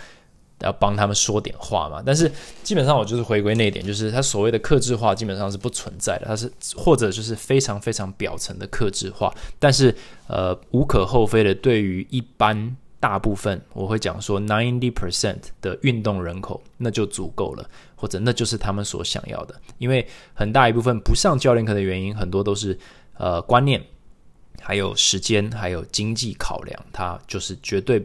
[0.61, 2.03] 要帮他们说点话嘛。
[2.05, 2.31] 但是
[2.63, 9.35] 基本上我就是回归那一点，就是他所谓的克制化基本上是不存在的，它是或者就是非常非常表层的克制化。
[9.59, 9.95] 但是
[10.27, 12.77] 呃，无可厚非的，对于一般。
[13.01, 19.55] 大部分我会讲说，ninety percent 的运动人口那就足够了，或者那就是他们所想要的。
[19.77, 22.79] 因为很大一部分不上教练课的原因，很多都是
[23.19, 23.85] 呃观念，
[24.59, 28.03] 还有时间，还有经济考量，他就是绝对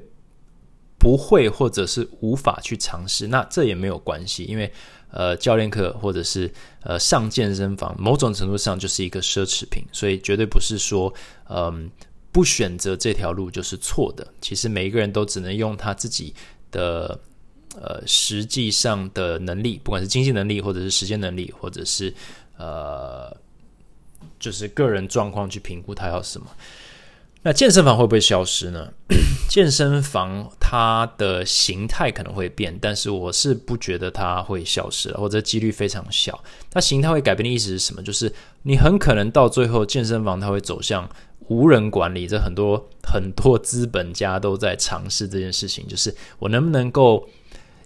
[0.99, 3.27] 不会或者是无法去尝试。
[3.27, 4.71] 那这也没有关系，因为
[5.11, 6.51] 呃教练课或者是
[6.83, 11.13] 呃上健身房，某种程度上就是一个奢侈品，所以绝对不是说
[11.47, 11.89] 嗯。
[12.31, 14.25] 不选择这条路就是错的。
[14.39, 16.31] 其实每一个人都只能用他自己
[16.69, 17.19] 的
[17.75, 22.13] 呃实际上的能力，不管是经济能力，或者是时间能力，或者是
[22.55, 23.35] 呃
[24.39, 26.45] 就是个人状况去评估他要什么。
[27.43, 28.89] 那健身房会不会消失呢？
[29.49, 36.43] 健身房它的形态可能会变，但是我是不觉得它会消失，或者几率非常小。
[36.69, 38.03] 它形态会改变的意思是什么？
[38.03, 38.31] 就是
[38.63, 41.09] 你很可能到最后健身房它会走向。
[41.47, 47.27] 无人管理，这很多很多资本家都在尝试这件事情，就是我能不能够，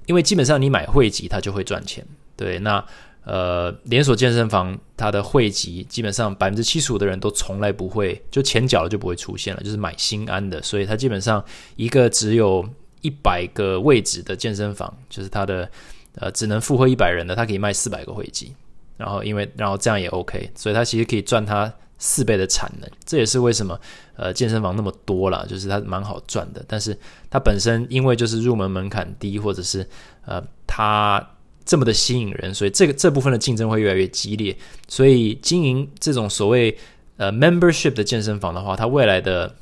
[0.05, 2.05] 因为基本上你买会籍，它就会赚钱。
[2.35, 2.85] 对，那
[3.25, 11.43] 呃，连锁健身房它的会籍，基本上百分之七十五的人都从来不会，就前脚就不会出现了，就是买新安的，所以它基本上
[11.75, 12.67] 一个只有
[13.01, 15.69] 一百个位置的健身房，就是它的
[16.15, 18.53] 呃只能负荷一百人的，它可以卖四百个会籍，
[18.97, 21.71] 然后因为然后这样也 OK，所以它其实可以赚它。
[21.99, 23.79] 四倍的产能，这也是为什么
[24.17, 26.61] 呃健身房那么多了，就是它蛮好赚的。
[26.67, 26.97] 但是
[27.29, 29.87] 它本身因为就是入门门槛低，或者是
[30.25, 31.25] 呃它
[31.65, 34.55] 这么的吸引人，所以这个这部分的竞争会越来越激烈。
[34.87, 36.77] 所以经营这种所谓
[37.17, 39.55] 呃 membership 的健身房的话，它未来的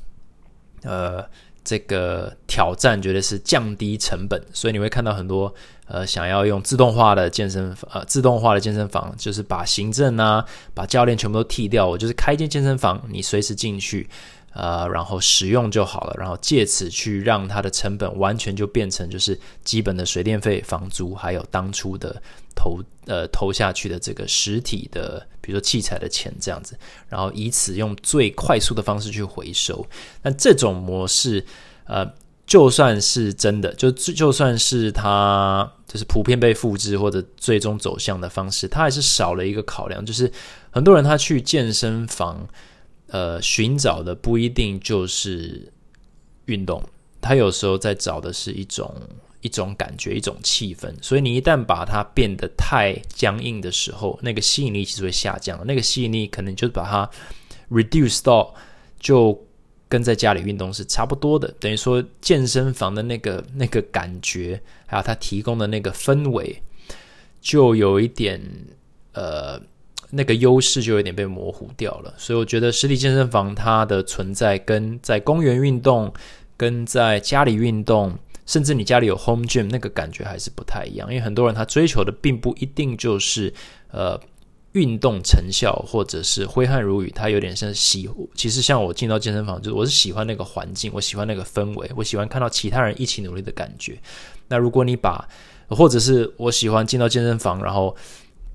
[0.84, 1.26] 呃。
[1.64, 5.54] 这个挑战绝对是降低成本，所以你会看到很多
[5.86, 14.10] 呃想要用自动化的健身呃自动化的健身房，就是把行政啊把教练全部都剃掉，我就是开一间健身房，你随时进去
[14.54, 22.22] 呃然后使用就好了，然后借此去让它的成本完全就变成就是基本的水电费、房租，还有当初的
[22.56, 25.28] 投呃投下去的这个实体的。
[25.44, 26.78] 比如说器材的钱这样子，
[27.10, 29.84] 然后以此用最快速的方式去回收。
[30.22, 31.44] 那这种模式，
[31.86, 32.08] 呃，
[32.46, 40.32] 就算是真的，就就算是它就是普遍被复制或者最终走向的方式，它还是少了一个考量，就是
[40.70, 42.48] 很多人他去健身房，
[43.12, 45.72] 呃，寻找的不一定就是
[46.48, 46.84] 运动，
[47.22, 48.94] 他有时候在找的是一种。
[49.44, 55.60] 一种感觉，一种气氛，所以你一旦把它变得太僵硬的时候，那个吸引力其实会下降。
[55.66, 57.10] 那个吸引力可能就是把它
[57.72, 58.54] reduce 到
[59.00, 59.44] 就
[59.90, 66.62] 跟在家里运动是差不多的，等于说健身房的那个那个感觉，还有它提供的那个氛围，
[67.42, 68.40] 就有一点
[69.14, 69.60] 呃
[70.12, 72.14] 那个优势就有点被模糊掉了。
[72.18, 76.14] 所以我觉得实体健身房它的存在跟在公园运动
[76.56, 78.18] 跟在家里运动。
[78.48, 83.54] 甚至你家里有 home gym，那个感觉还是不太一样，因为很多人他追求的并不一定就是
[83.92, 84.20] 呃
[84.74, 88.10] 运动成效或者是挥汗如雨，他有点像喜。
[88.36, 93.98] 其实像我进到健身房，就是我是喜欢那个环境，我喜欢那个氛围，我喜欢看到其他人一起努力的感觉。
[94.50, 95.26] 那如果你把，
[95.70, 97.96] 或者是我喜欢进到健身房，然后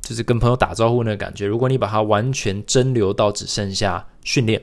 [0.07, 4.63] 就是跟朋友打招呼那个感觉，如果你把它完全蒸馏到只剩下训练，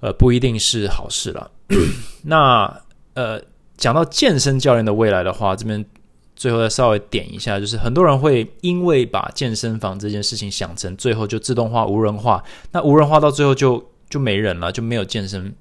[0.00, 1.50] 呃，不一定是好事了。
[2.24, 2.82] 那
[3.14, 3.40] 呃。
[3.78, 5.84] 讲到健身教练的未来的话，这边
[6.34, 15.54] 最后再稍微点一下，就是很多人会因为把健身房这件事情想成最后就自动化、无人化，那无人化到最后就就没人了，就没有健身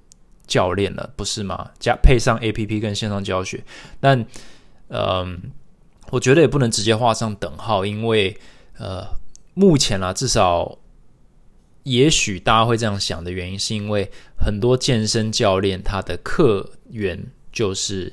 [0.47, 1.69] 教练了，不是吗？
[1.77, 3.61] 加配上 A P P 跟线上教学，
[3.99, 4.25] 但
[4.87, 5.51] 嗯，
[6.09, 8.37] 我觉得也不能直接画上等号，因为
[8.77, 9.07] 呃，
[9.53, 10.77] 目前啊，至少
[11.83, 18.11] 也许大家会这样想的原因，是因为很多健身教练他的客源就是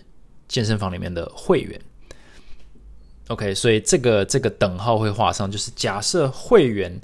[0.48, 1.80] 健身房里面的会员。
[3.28, 7.00] OK，所以这个这个等号会画上，就是假设会员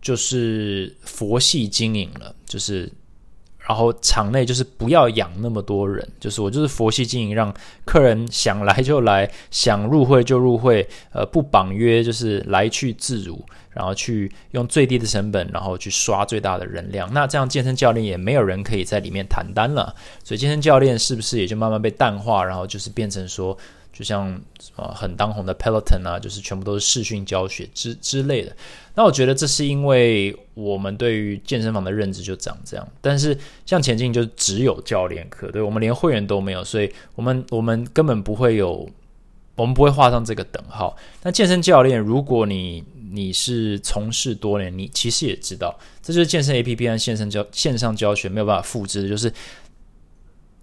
[0.00, 2.92] 就是佛系经营了，就是。
[3.66, 7.52] 然后场内就是不要养那么多人，就是我就是佛系经营，让
[7.84, 17.12] 客人想来就来，想入会就入会，呃，不绑约，就是来去自如，然后去用最低的成本，然后去刷最大的人量。
[17.12, 23.58] 那这样健身教练也没有人可以在里面谈单了，所以健身教练是不是也就慢慢被淡化，然后就是变成说。
[23.96, 24.30] 就像
[24.74, 28.54] 啊很当红的 Peloton 啊，就是全部都是视讯教学之之类的。
[28.94, 32.86] 那我觉得这是因为我们对于健身房的认知就长这样。
[33.00, 38.86] 但是像前进就只有教练课，对我们连会员都没有，所以我们我们根本不会有，
[39.54, 40.94] 我们不会画上这个等号。
[41.22, 49.32] 那健身教练，如果你你是从事多年，你其实也知道，这就是健身 A P P 和线上教线上教学没有办法复制的，就是。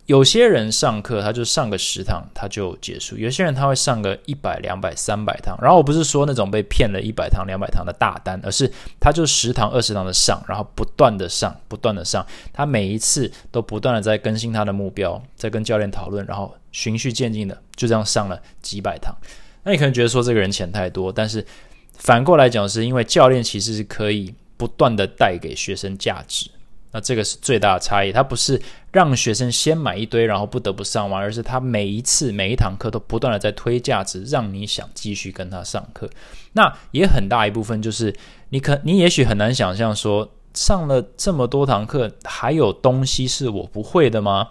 [0.06, 5.58] 有些人上课，他就上个十堂，他就结束；有些人他会上个一百、两百、三百堂。
[5.62, 12.26] 然后我不是说那种被骗了一百堂、两百堂的大单，而是他就十堂、二十堂的上，然后不断的上，不断的上。
[12.52, 19.16] 他每一次都不断的在更新他的目标，在跟教练讨论，然后循序渐进的就这样上了几百堂。
[19.64, 21.46] 那你可能觉得说这个人钱太多，但是
[21.94, 26.50] 反过来讲，是因为教练其实是可以不断的带给学生价值。
[26.96, 36.08] 那这个是最大的差异，他不是让学生先买一堆，然后不得不上完，而是他每一次每一堂课都不断的在推价值，让你想继续跟他上课。
[36.52, 38.16] 那也很大一部分就是
[38.50, 44.50] 你可你也许很难想象说上了这么多堂课，还有东西是我不会的吗？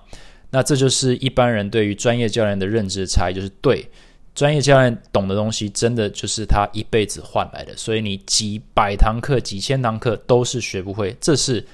[0.50, 3.88] 那这就是一般人对于专业教练的认知差异，就是对
[4.34, 11.64] 专业教练懂的东西，真的就是他一辈子换来的，所以你几百堂课、几千堂课都是学不会，这是。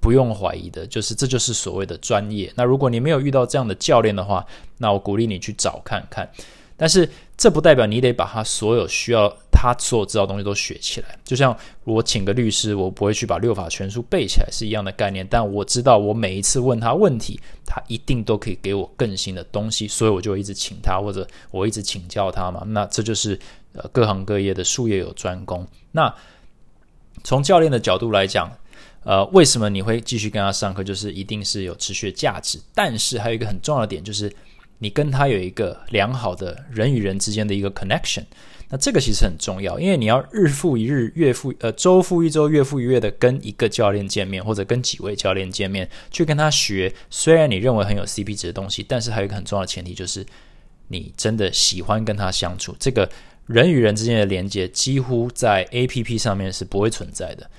[0.00, 2.50] 不用怀疑的，就是这就是所谓的专业。
[2.56, 4.44] 那如果你没有遇到这样的教练的话，
[4.78, 6.28] 那我鼓励你去找看看。
[6.76, 11.08] 但是这不代表你得把他所有需要他所有知道东西都学起来。
[11.22, 15.26] 就像我请个律师，我不会去把六法全书背起来是一样的概念。
[15.28, 22.62] 但我知道我每一次问他问题，他一定都可以给我更新的东西，所以我就一直请他，或者我一直请教他嘛。
[22.68, 23.38] 那这就是
[23.74, 25.66] 呃各行各业的术业有专攻。
[25.92, 26.14] 那
[27.22, 28.50] 从教练的角度来讲。
[29.02, 30.84] 呃，为什么你会继续跟他上课？
[30.84, 32.60] 就是一定是有持续的价值。
[32.74, 34.30] 但是还有一个很重要的点，就是
[34.78, 38.24] 你跟他有一个良好的人与人之间的一个 connection。
[38.68, 46.94] 那这个其实很重要，因为你要日复一日、月复呃周复一周、月复一月的跟一个教练见面，或者跟几位教练见面，去跟他学。
[47.10, 50.24] 虽然你认为很有 CP 值的东西，但是还有一个很重要的前提，就是
[50.86, 52.76] 你真的喜欢跟他相处。
[52.78, 53.10] 这个
[53.46, 57.50] 人与人之间的连接，几乎在 APP 上面是不会存在的。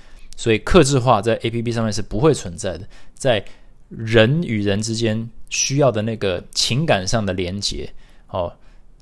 [0.42, 2.84] 所以，克制化在 A P P 上面是不会存在的。
[3.14, 3.44] 在
[3.88, 7.88] 人与人之间需要的那个情感上的连接，
[8.26, 8.52] 哦，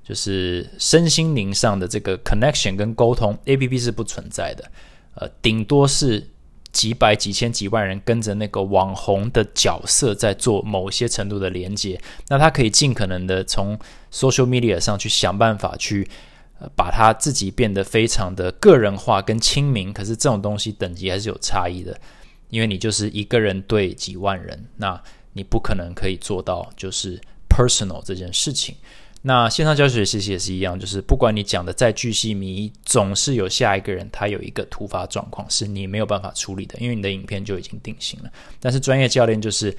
[0.05, 4.70] 就是身心灵上的这个 connection 跟沟通，A P P 是不存在的。
[5.14, 6.29] 呃，顶多是
[6.72, 11.98] 几百、几千、几万人跟着那个网红的角色在做某些程度的连接，
[12.29, 13.79] 那他可以尽可能的从
[14.12, 16.07] social media 上去想办法去。
[16.77, 21.99] 把他自己变得非常的个人化跟亲民，可是这种东西等级还是有差异的，
[22.49, 28.75] 因为你就是一个人对几万人，那你不可能可以做到就是 personal 这件事情。
[29.23, 38.31] 那线上教学其实也是一样，就是不管你讲的再巨细靡，总是有下一个人他有一个突发状况是你没有办法处理的，因为你的影片就已经定型了。
[38.59, 39.77] 但是专业教练就是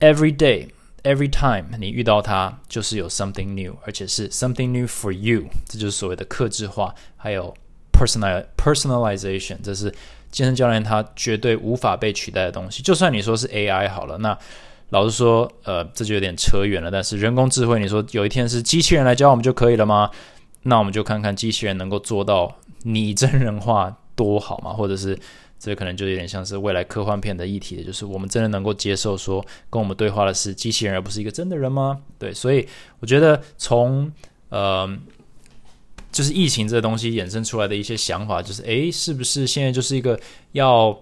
[0.00, 0.66] every day。
[1.04, 7.52] Every time 你遇到它，就是有 something new，而且是 something new for you，这就是所谓的克制化，还有
[7.92, 9.92] personal personalization，这是
[10.30, 12.82] 健身教练他绝对无法被取代的东西。
[12.84, 14.38] 就算你说是 AI 好了，那
[14.90, 16.88] 老实说，呃，这就有点扯远了。
[16.88, 20.08] 但是人工智慧，你说有一天是机器人来教我们就可以了吗？
[20.62, 25.18] 那我们就看看机器人能够做到拟真人化多好嘛，或者是。
[25.64, 29.40] 这可能就有点像是未来科幻片的议题就是我们真的能够接受说
[29.70, 32.00] 跟我们对话的是机器人而不是一个真的人吗？
[32.18, 32.66] 对，所以
[32.98, 34.10] 我觉得从
[34.48, 34.98] 呃，
[36.10, 40.18] 就是疫情这个东西衍生出来的一些想法，就是诶，是不是现在就是一个
[40.50, 40.98] 要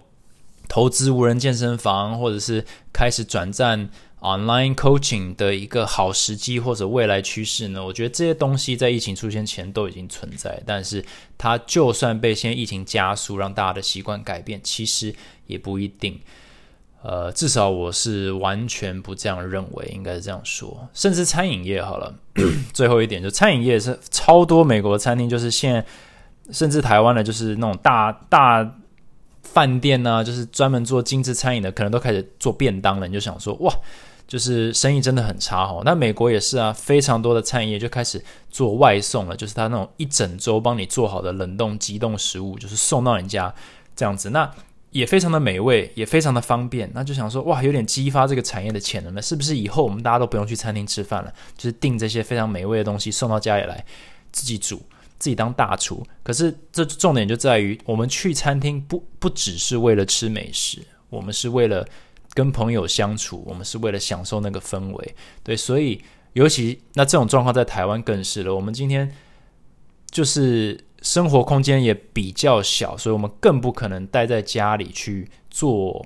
[0.68, 3.88] 投资无人健身房，或者是开始转战
[4.20, 7.84] ？Online coaching 的一个好时机或者未来趋势呢？
[7.84, 11.04] 我觉得这些东西在疫情出现前都已经存在，但是
[11.38, 15.14] 它就算被现在疫情加速，让大家的习惯改变，其实
[15.46, 16.20] 也不一定。
[17.02, 20.86] 呃，至少我是完全不这样认为，应该是这样说。
[20.92, 22.14] 甚至餐饮业好了，
[22.74, 25.82] 最后一点就餐饮业是超多美国餐厅，就是现
[26.50, 28.76] 甚至台湾的，就是那种大大
[29.42, 33.06] 饭店呢，就是专门做精致餐饮的，可能都开始做便当了。
[33.08, 33.74] 你就想说，哇，
[34.30, 35.82] 就是生意真的很差哦。
[35.84, 43.52] 那美国也是啊，非常多的餐饮业就开始做外送了，就是他那种一整周帮你做好的冷冻急冻食物，就是送到你家
[43.96, 44.30] 这样子。
[44.30, 44.48] 那
[44.92, 49.56] 也非常的美味，也非常的方便，那就想说，哇，有点激发这个产业的潜能了，是不是？
[49.56, 53.84] 以后我们大家都不用去餐厅吃饭了，就是订这些非常美味的东西送到家里来，
[54.30, 54.80] 自己煮，
[55.18, 56.06] 自己当大厨。
[56.22, 61.86] 可是这重点就在于，我们去餐厅不不只是为了吃美食，我们是为了
[62.34, 65.14] 跟朋友相处，我们是为了享受那个氛围。
[65.42, 66.00] 对，所以
[66.32, 68.54] 尤其那这种状况在台湾更是了。
[68.54, 69.10] 我们今天
[70.10, 70.78] 就是。
[71.02, 76.04] 生活空间也比较小，所以我们更不可能待在家里去做，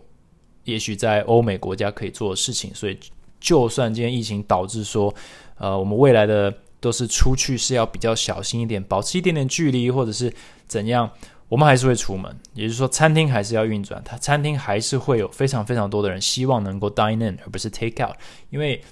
[0.62, 2.72] 也许在欧美国家可以做的事情。
[2.72, 2.96] 所以，
[3.40, 5.12] 就算今天疫情导致说，
[5.58, 10.32] 呃，我们未来的都是出去是要比较小心一点，保持一点点距离，或者是
[10.68, 11.10] 怎样，
[11.55, 12.36] 我们还是会出门。
[12.55, 18.16] 也就是说，餐厅还是要运转，它餐厅还是会有非常非常多的人希望能够 dine in 而不是 take out，
[18.50, 18.82] 因为。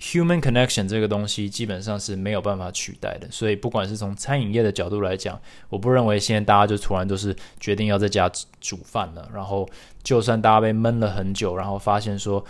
[0.00, 5.36] Human connection 这个东西基本上是没有办法取代的，所以不管是从餐饮业的角度来讲，
[5.68, 8.30] 我不认为现在大家就突然都是决定要在家
[8.60, 9.28] 煮饭了。
[9.34, 9.68] 然后，
[10.04, 12.44] 就算大家被闷了很久，然后发现说，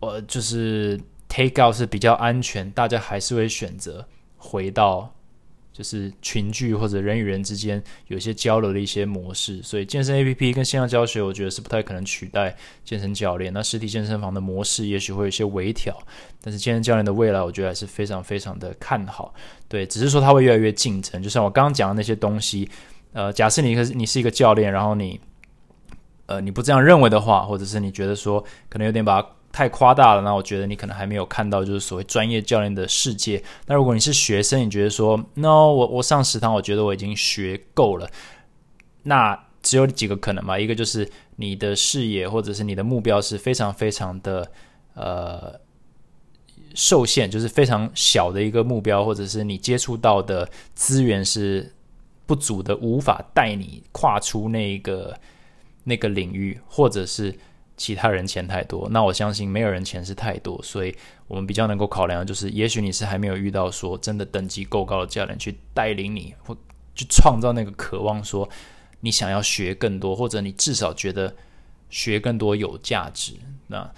[0.00, 4.06] 我就是 take out 是比较安全，大家还是会选择
[4.38, 5.12] 回到。
[5.78, 13.52] 就是群聚或者人与人之间有一些交流的一些模式，所以健身 A P P 跟线上教学，我觉得是不太可能取代健身教练。
[13.52, 15.96] 那实体健身房的模式也许会有一些微调，
[16.42, 19.32] 但是健身教练的未来，我觉得还是非常非常的看好。
[19.68, 21.22] 对，只是说它会越来越竞争。
[21.22, 22.68] 就像我刚刚讲的那些东西，
[23.12, 25.20] 呃，假设你是你是一个教练，然后你
[26.26, 29.24] 呃你不这样认为的话，或者是你觉得说可能有点把。
[29.58, 33.42] 太夸大了，那我觉得你可能还没有看到就是所谓专业教练的世界。
[33.66, 38.08] 那如果你是学生，你觉得说，no，我我上食堂，我觉得我已经学够了。
[39.02, 44.48] 那只有几个可能嘛，一个就是你的视野或者是你的目标是非常非常的
[44.94, 45.60] 呃
[46.76, 51.74] 受限，就是非常小的一个目标，或者是你接触到的资源是
[52.26, 55.18] 不足的，无法带你跨出那个
[55.82, 57.36] 那个领域，或者是。
[57.78, 60.94] 其他人钱太多，那我相信没有人钱是太多，所以
[61.28, 66.54] 我们比较能够考量的就是，也许你是还没有遇到说真的等级够高的教练去带领你，或
[66.94, 68.46] 去创造那个渴望，说
[69.00, 71.34] 你想要学更多，或者你至少觉得
[71.88, 73.34] 学更多有价值。
[73.68, 73.90] 那，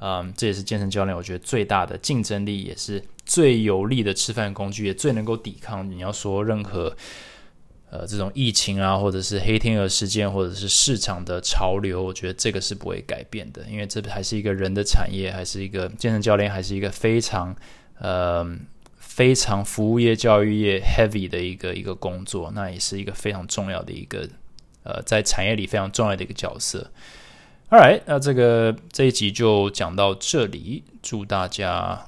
[0.00, 6.94] 嗯，这也是健身教练我觉得最大的竞争力，也是最有力的吃饭工具，也最能够抵抗你要说任何。
[7.90, 17.56] 呃，这种疫情啊，或者是黑天鹅事件，或者是市场的潮流，我觉得这个是不会改变的，因为这还是一个人的产业，还是一个健身教练，还是一个非常
[17.98, 18.46] 呃
[18.98, 24.28] 非常服务业、教育业 heavy 的一个一个工作，那也是一个非常重要的一个
[24.82, 26.90] 呃在产业里非常重要的一个角色。
[27.70, 32.06] All right，那这个这一集就讲到这里，祝大家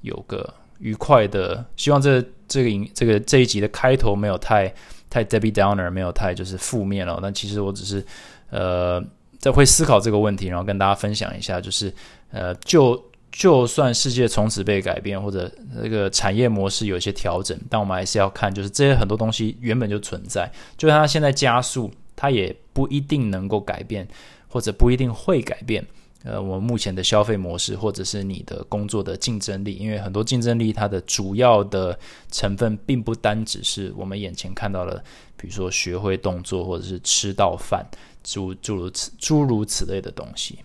[0.00, 2.22] 有个愉快的，希望这。
[2.48, 4.70] 这个影这个这一集的开头没有太
[5.08, 7.18] 太 Debbie Downer，没有太就是负面了。
[7.22, 8.04] 那其实我只是
[8.50, 9.02] 呃
[9.38, 11.90] 在会思考这个问题，然后跟大家分享一下，就是
[12.30, 15.50] 呃就就算世界从此被改变，或者
[15.82, 24.06] 这个产业模式有一些调整，但我们还是要看，就是这些很多东西原本就存在，就算它现在加速，它也不一定能够改变，
[24.46, 25.82] 或者不一定会改变。
[26.24, 31.98] 呃，我们目前的消费模式，或者是你的工作的竞争力，因为很多竞争力它的主要的
[32.30, 35.02] 成分，并不单只是我们眼前看到的，
[35.36, 37.84] 比如说学会动作，或者是吃到饭，
[38.22, 40.60] 诸诸如此诸如此类的东西。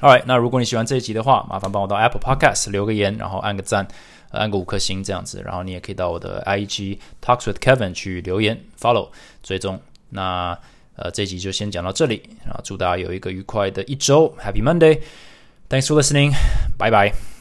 [0.00, 3.86] Alright，那如果你喜欢这一集的话，麻烦帮我到 Apple Podcast 留个言，然后按个赞，
[4.30, 9.10] 按个五颗星这样子，然后你也可以到我的 IG Talks with Kevin 去留言 follow
[9.44, 9.80] 追踪。
[10.08, 10.58] 那
[10.96, 16.32] 呃，这集就先讲到这里，啊祝大家有一个愉快的一周，Happy Monday！Thanks for listening，
[16.76, 17.31] 拜拜。